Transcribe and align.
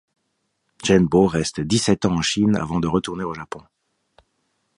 Genbō 0.83 1.27
reste 1.27 1.59
dix-sept 1.61 2.05
ans 2.05 2.15
en 2.15 2.23
Chine 2.23 2.55
avant 2.55 2.79
de 2.79 2.87
retourner 2.87 3.23
au 3.23 3.35
japon. 3.35 3.61